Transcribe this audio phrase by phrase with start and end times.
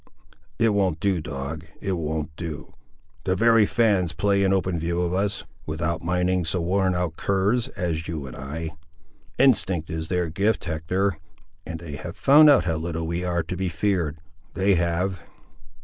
[0.57, 2.73] It won't do, dog; it won't do;
[3.23, 7.67] the very fa'ns play in open view of us, without minding so worn out curs,
[7.77, 8.71] as you and I.
[9.37, 11.19] Instinct is their gift, Hector
[11.67, 14.17] and, they have found out how little we are to be feared,
[14.55, 15.21] they have!"